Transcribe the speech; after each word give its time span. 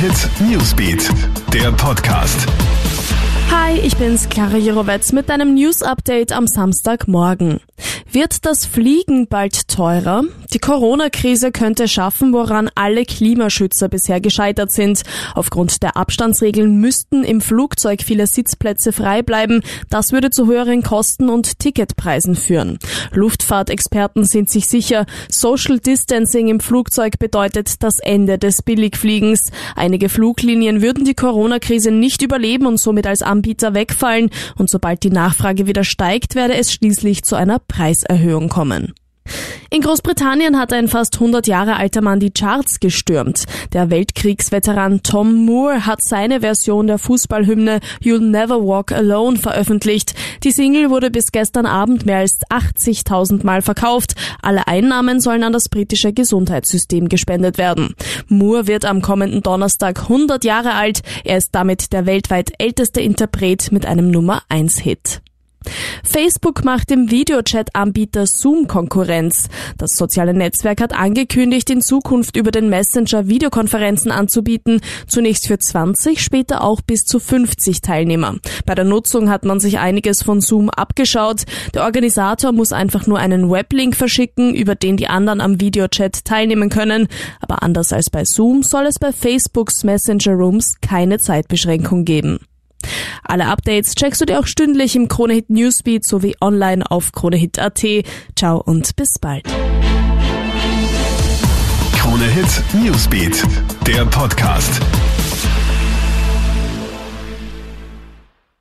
Hit 0.00 0.30
Newsbeat, 0.48 1.10
der 1.52 1.72
Podcast. 1.72 2.46
Hi, 3.50 3.80
ich 3.80 3.96
bin's, 3.96 4.28
Clara 4.28 4.56
Jirovetz 4.56 5.10
mit 5.10 5.28
deinem 5.28 5.54
News 5.54 5.82
Update 5.82 6.30
am 6.30 6.46
Samstagmorgen. 6.46 7.58
Wird 8.10 8.46
das 8.46 8.64
Fliegen 8.64 9.28
bald 9.28 9.68
teurer? 9.68 10.24
Die 10.54 10.58
Corona-Krise 10.58 11.52
könnte 11.52 11.88
schaffen, 11.88 12.32
woran 12.32 12.70
alle 12.74 13.04
Klimaschützer 13.04 13.90
bisher 13.90 14.18
gescheitert 14.18 14.72
sind. 14.72 15.02
Aufgrund 15.34 15.82
der 15.82 15.98
Abstandsregeln 15.98 16.80
müssten 16.80 17.22
im 17.22 17.42
Flugzeug 17.42 18.02
viele 18.02 18.26
Sitzplätze 18.26 18.92
frei 18.92 19.20
bleiben. 19.20 19.60
Das 19.90 20.10
würde 20.12 20.30
zu 20.30 20.46
höheren 20.46 20.82
Kosten 20.82 21.28
und 21.28 21.58
Ticketpreisen 21.58 22.34
führen. 22.34 22.78
Luftfahrtexperten 23.12 24.24
sind 24.24 24.48
sich 24.48 24.68
sicher, 24.68 25.04
Social 25.30 25.78
Distancing 25.78 26.48
im 26.48 26.60
Flugzeug 26.60 27.18
bedeutet 27.18 27.82
das 27.82 27.98
Ende 27.98 28.38
des 28.38 28.62
Billigfliegens. 28.62 29.50
Einige 29.76 30.08
Fluglinien 30.08 30.80
würden 30.80 31.04
die 31.04 31.14
Corona-Krise 31.14 31.90
nicht 31.90 32.22
überleben 32.22 32.64
und 32.64 32.80
somit 32.80 33.06
als 33.06 33.20
Anbieter 33.20 33.74
wegfallen. 33.74 34.30
Und 34.56 34.70
sobald 34.70 35.02
die 35.02 35.10
Nachfrage 35.10 35.66
wieder 35.66 35.84
steigt, 35.84 36.34
werde 36.36 36.56
es 36.56 36.72
schließlich 36.72 37.22
zu 37.22 37.36
einer 37.36 37.58
Preiserhöhung 37.98 38.48
kommen. 38.48 38.94
In 39.70 39.82
Großbritannien 39.82 40.58
hat 40.58 40.72
ein 40.72 40.88
fast 40.88 41.16
100 41.16 41.46
Jahre 41.46 41.76
alter 41.76 42.00
Mann 42.00 42.20
die 42.20 42.30
Charts 42.30 42.80
gestürmt. 42.80 43.44
Der 43.74 43.90
Weltkriegsveteran 43.90 45.02
Tom 45.02 45.44
Moore 45.44 45.84
hat 45.84 46.02
seine 46.02 46.40
Version 46.40 46.86
der 46.86 46.96
Fußballhymne 46.96 47.80
You'll 48.02 48.30
Never 48.30 48.64
Walk 48.66 48.92
Alone 48.92 49.36
veröffentlicht. 49.36 50.14
Die 50.42 50.52
Single 50.52 50.88
wurde 50.88 51.10
bis 51.10 51.32
gestern 51.32 51.66
Abend 51.66 52.06
mehr 52.06 52.20
als 52.20 52.40
80.000 52.48 53.44
Mal 53.44 53.60
verkauft. 53.60 54.14
Alle 54.40 54.66
Einnahmen 54.66 55.20
sollen 55.20 55.44
an 55.44 55.52
das 55.52 55.68
britische 55.68 56.14
Gesundheitssystem 56.14 57.10
gespendet 57.10 57.58
werden. 57.58 57.94
Moore 58.26 58.68
wird 58.68 58.86
am 58.86 59.02
kommenden 59.02 59.42
Donnerstag 59.42 60.00
100 60.00 60.44
Jahre 60.44 60.72
alt. 60.72 61.02
Er 61.24 61.36
ist 61.36 61.54
damit 61.54 61.92
der 61.92 62.06
weltweit 62.06 62.52
älteste 62.56 63.02
Interpret 63.02 63.70
mit 63.70 63.84
einem 63.84 64.10
Nummer 64.10 64.40
1 64.48 64.78
Hit. 64.78 65.20
Facebook 66.04 66.64
macht 66.64 66.90
dem 66.90 67.10
Videochat-Anbieter 67.10 68.26
Zoom 68.26 68.66
Konkurrenz. 68.66 69.48
Das 69.76 69.92
soziale 69.92 70.34
Netzwerk 70.34 70.80
hat 70.80 70.92
angekündigt, 70.92 71.70
in 71.70 71.82
Zukunft 71.82 72.36
über 72.36 72.50
den 72.50 72.68
Messenger 72.68 73.28
Videokonferenzen 73.28 74.10
anzubieten, 74.10 74.80
zunächst 75.06 75.46
für 75.46 75.58
20, 75.58 76.20
später 76.22 76.62
auch 76.64 76.80
bis 76.80 77.04
zu 77.04 77.20
50 77.20 77.82
Teilnehmer. 77.82 78.36
Bei 78.66 78.74
der 78.74 78.84
Nutzung 78.84 79.28
hat 79.30 79.44
man 79.44 79.60
sich 79.60 79.78
einiges 79.78 80.22
von 80.22 80.40
Zoom 80.40 80.70
abgeschaut. 80.70 81.42
Der 81.74 81.84
Organisator 81.84 82.52
muss 82.52 82.72
einfach 82.72 83.06
nur 83.06 83.18
einen 83.18 83.50
Weblink 83.50 83.94
verschicken, 83.94 84.54
über 84.54 84.74
den 84.74 84.96
die 84.96 85.08
anderen 85.08 85.40
am 85.40 85.60
Videochat 85.60 86.24
teilnehmen 86.24 86.70
können. 86.70 87.08
Aber 87.40 87.62
anders 87.62 87.92
als 87.92 88.10
bei 88.10 88.24
Zoom 88.24 88.62
soll 88.62 88.86
es 88.86 88.98
bei 88.98 89.12
Facebooks 89.12 89.84
Messenger 89.84 90.32
Rooms 90.32 90.80
keine 90.80 91.18
Zeitbeschränkung 91.18 92.04
geben. 92.04 92.38
Alle 93.30 93.46
Updates 93.46 93.94
checkst 93.94 94.22
du 94.22 94.24
dir 94.24 94.40
auch 94.40 94.46
stündlich 94.46 94.96
im 94.96 95.06
Kronehit 95.06 95.50
Newsbeat 95.50 96.02
sowie 96.04 96.34
online 96.40 96.90
auf 96.90 97.12
kronehit.at. 97.12 97.84
Ciao 98.34 98.58
und 98.58 98.96
bis 98.96 99.18
bald. 99.20 99.44
Kronehit 101.92 102.62
Newsbeat, 102.72 103.44
der 103.86 104.06
Podcast. 104.06 104.80